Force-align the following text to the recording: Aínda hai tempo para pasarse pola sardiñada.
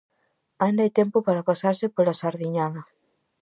Aínda 0.63 0.81
hai 0.83 0.91
tempo 0.99 1.17
para 1.27 1.47
pasarse 1.49 1.85
pola 1.95 2.17
sardiñada. 2.21 2.81